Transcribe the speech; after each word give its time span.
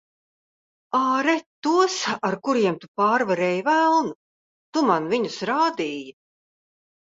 Āre 0.99 1.35
tos, 1.67 1.97
ar 2.31 2.39
kuriem 2.49 2.81
tu 2.85 2.91
pārvarēji 3.03 3.61
velnu. 3.69 4.19
Tu 4.75 4.87
man 4.91 5.15
viņus 5.15 5.41
rādīji. 5.55 6.13